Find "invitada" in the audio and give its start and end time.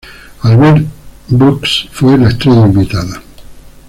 2.65-3.21